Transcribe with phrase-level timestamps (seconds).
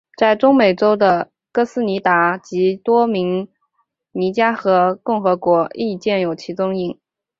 [0.17, 3.47] 在中美洲的哥斯达尼加及多明
[4.11, 4.57] 尼加
[5.03, 5.99] 共和国亦有
[6.33, 6.99] 见其踪影。